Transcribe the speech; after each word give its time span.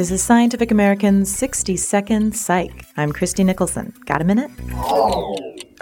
This 0.00 0.10
is 0.10 0.22
Scientific 0.22 0.70
American's 0.70 1.30
60 1.36 1.76
Second 1.76 2.34
Psych. 2.34 2.86
I'm 2.96 3.12
Christie 3.12 3.44
Nicholson. 3.44 3.92
Got 4.06 4.22
a 4.22 4.24
minute? 4.24 4.50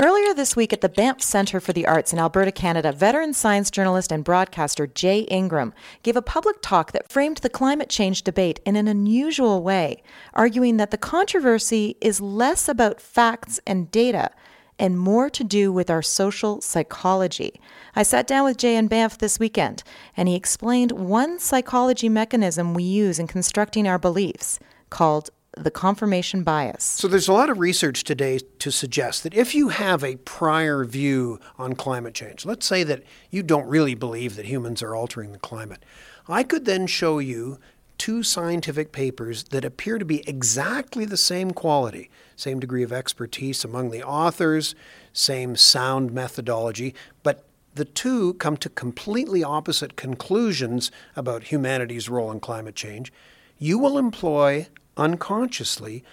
Earlier 0.00 0.34
this 0.34 0.56
week 0.56 0.72
at 0.72 0.80
the 0.80 0.88
Banff 0.88 1.22
Centre 1.22 1.60
for 1.60 1.72
the 1.72 1.86
Arts 1.86 2.12
in 2.12 2.18
Alberta, 2.18 2.50
Canada, 2.50 2.90
veteran 2.90 3.32
science 3.32 3.70
journalist 3.70 4.10
and 4.10 4.24
broadcaster 4.24 4.88
Jay 4.88 5.20
Ingram 5.20 5.72
gave 6.02 6.16
a 6.16 6.20
public 6.20 6.56
talk 6.62 6.90
that 6.90 7.12
framed 7.12 7.36
the 7.36 7.48
climate 7.48 7.88
change 7.88 8.24
debate 8.24 8.58
in 8.66 8.74
an 8.74 8.88
unusual 8.88 9.62
way, 9.62 10.02
arguing 10.34 10.78
that 10.78 10.90
the 10.90 10.98
controversy 10.98 11.96
is 12.00 12.20
less 12.20 12.68
about 12.68 13.00
facts 13.00 13.60
and 13.68 13.88
data 13.92 14.32
and 14.78 14.98
more 14.98 15.28
to 15.30 15.44
do 15.44 15.72
with 15.72 15.90
our 15.90 16.02
social 16.02 16.60
psychology. 16.60 17.60
I 17.96 18.02
sat 18.02 18.26
down 18.26 18.44
with 18.44 18.56
Jay 18.56 18.76
and 18.76 18.88
Banff 18.88 19.18
this 19.18 19.38
weekend, 19.38 19.82
and 20.16 20.28
he 20.28 20.34
explained 20.34 20.92
one 20.92 21.38
psychology 21.38 22.08
mechanism 22.08 22.74
we 22.74 22.84
use 22.84 23.18
in 23.18 23.26
constructing 23.26 23.86
our 23.86 23.98
beliefs 23.98 24.58
called 24.90 25.30
the 25.56 25.70
confirmation 25.70 26.44
bias. 26.44 26.84
So 26.84 27.08
there's 27.08 27.28
a 27.28 27.32
lot 27.32 27.50
of 27.50 27.58
research 27.58 28.04
today 28.04 28.38
to 28.58 28.70
suggest 28.70 29.22
that 29.24 29.34
if 29.34 29.54
you 29.54 29.70
have 29.70 30.04
a 30.04 30.16
prior 30.16 30.84
view 30.84 31.40
on 31.56 31.74
climate 31.74 32.14
change, 32.14 32.46
let's 32.46 32.66
say 32.66 32.84
that 32.84 33.02
you 33.30 33.42
don't 33.42 33.66
really 33.66 33.94
believe 33.94 34.36
that 34.36 34.46
humans 34.46 34.82
are 34.82 34.94
altering 34.94 35.32
the 35.32 35.38
climate, 35.38 35.84
I 36.28 36.42
could 36.42 36.64
then 36.64 36.86
show 36.86 37.18
you 37.18 37.58
two 37.98 38.22
scientific 38.22 38.92
papers 38.92 39.44
that 39.44 39.64
appear 39.64 39.98
to 39.98 40.04
be 40.04 40.26
exactly 40.28 41.04
the 41.04 41.16
same 41.16 41.50
quality, 41.50 42.10
same 42.36 42.60
degree 42.60 42.82
of 42.82 42.92
expertise 42.92 43.64
among 43.64 43.90
the 43.90 44.02
authors, 44.02 44.74
same 45.12 45.56
sound 45.56 46.12
methodology, 46.12 46.94
but 47.22 47.44
the 47.74 47.84
two 47.84 48.34
come 48.34 48.56
to 48.56 48.68
completely 48.68 49.44
opposite 49.44 49.96
conclusions 49.96 50.90
about 51.14 51.44
humanity's 51.44 52.08
role 52.08 52.30
in 52.30 52.40
climate 52.40 52.74
change. 52.74 53.12
You 53.58 53.78
will 53.78 53.98
employ 53.98 54.68
unconsciously 54.96 56.04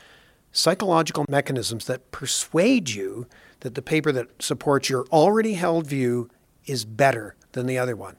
psychological 0.51 1.25
mechanisms 1.27 1.85
that 1.85 2.11
persuade 2.11 2.89
you 2.89 3.27
that 3.61 3.75
the 3.75 3.81
paper 3.81 4.11
that 4.11 4.41
supports 4.41 4.89
your 4.89 5.05
already 5.07 5.55
held 5.55 5.87
view 5.87 6.29
is 6.65 6.85
better 6.85 7.35
than 7.53 7.65
the 7.65 7.77
other 7.77 7.95
one. 7.95 8.15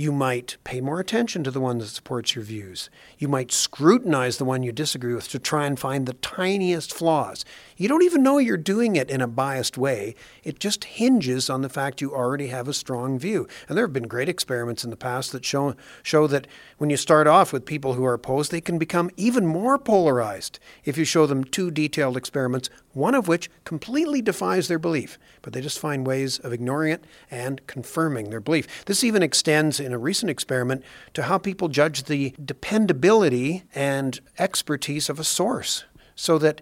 You 0.00 0.12
might 0.12 0.58
pay 0.62 0.80
more 0.80 1.00
attention 1.00 1.42
to 1.42 1.50
the 1.50 1.58
one 1.58 1.78
that 1.78 1.88
supports 1.88 2.36
your 2.36 2.44
views. 2.44 2.88
You 3.18 3.26
might 3.26 3.50
scrutinize 3.50 4.38
the 4.38 4.44
one 4.44 4.62
you 4.62 4.70
disagree 4.70 5.12
with 5.12 5.28
to 5.30 5.40
try 5.40 5.66
and 5.66 5.76
find 5.76 6.06
the 6.06 6.12
tiniest 6.12 6.94
flaws. 6.94 7.44
You 7.76 7.88
don't 7.88 8.04
even 8.04 8.22
know 8.22 8.38
you're 8.38 8.56
doing 8.56 8.94
it 8.94 9.10
in 9.10 9.20
a 9.20 9.26
biased 9.26 9.76
way. 9.76 10.14
It 10.44 10.60
just 10.60 10.84
hinges 10.84 11.50
on 11.50 11.62
the 11.62 11.68
fact 11.68 12.00
you 12.00 12.14
already 12.14 12.46
have 12.46 12.68
a 12.68 12.72
strong 12.72 13.18
view. 13.18 13.48
And 13.68 13.76
there 13.76 13.84
have 13.84 13.92
been 13.92 14.06
great 14.06 14.28
experiments 14.28 14.84
in 14.84 14.90
the 14.90 14.96
past 14.96 15.32
that 15.32 15.44
show, 15.44 15.74
show 16.04 16.28
that 16.28 16.46
when 16.76 16.90
you 16.90 16.96
start 16.96 17.26
off 17.26 17.52
with 17.52 17.66
people 17.66 17.94
who 17.94 18.04
are 18.04 18.14
opposed, 18.14 18.52
they 18.52 18.60
can 18.60 18.78
become 18.78 19.10
even 19.16 19.48
more 19.48 19.80
polarized 19.80 20.60
if 20.84 20.96
you 20.96 21.04
show 21.04 21.26
them 21.26 21.42
two 21.42 21.72
detailed 21.72 22.16
experiments, 22.16 22.70
one 22.92 23.16
of 23.16 23.26
which 23.26 23.50
completely 23.64 24.22
defies 24.22 24.68
their 24.68 24.78
belief, 24.78 25.18
but 25.42 25.52
they 25.52 25.60
just 25.60 25.78
find 25.78 26.06
ways 26.06 26.38
of 26.38 26.52
ignoring 26.52 26.92
it 26.92 27.04
and 27.30 27.66
confirming 27.66 28.30
their 28.30 28.40
belief. 28.40 28.84
This 28.84 29.02
even 29.02 29.22
extends 29.22 29.80
in 29.88 29.94
a 29.94 29.98
recent 29.98 30.28
experiment 30.28 30.84
to 31.14 31.22
how 31.24 31.38
people 31.38 31.68
judge 31.68 32.04
the 32.04 32.34
dependability 32.44 33.64
and 33.74 34.20
expertise 34.38 35.08
of 35.08 35.18
a 35.18 35.24
source. 35.24 35.84
So 36.14 36.36
that 36.38 36.60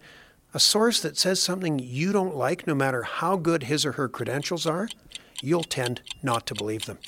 a 0.55 0.61
source 0.61 1.01
that 1.01 1.19
says 1.19 1.43
something 1.43 1.81
you 1.81 2.13
don't 2.13 2.37
like, 2.37 2.69
no 2.69 2.75
matter 2.75 3.03
how 3.03 3.37
good 3.37 3.65
his 3.65 3.85
or 3.85 3.93
her 3.93 4.09
credentials 4.09 4.65
are, 4.65 4.89
you'll 5.43 5.65
tend 5.65 6.03
not 6.23 6.47
to 6.47 6.55
believe 6.55 6.87
them. 6.87 6.99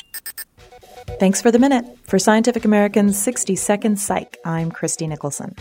Thanks 1.21 1.41
for 1.41 1.53
the 1.53 1.59
minute. 1.59 1.85
For 2.03 2.19
Scientific 2.19 2.65
American's 2.65 3.17
60 3.17 3.55
Second 3.55 3.99
Psych, 3.99 4.37
I'm 4.45 4.73
Christie 4.73 5.07
Nicholson. 5.07 5.55